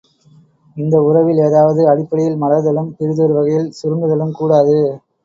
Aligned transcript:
இந்த 0.77 0.95
உறவில் 1.01 1.41
ஏதாவது 1.47 1.81
அடிப்படையில் 1.89 2.39
மலர்தலும், 2.41 2.89
பிறிதொரு 2.97 3.33
வகையில் 3.33 3.69
சுருங்குதலும் 3.79 4.33
கூடாது. 4.33 4.79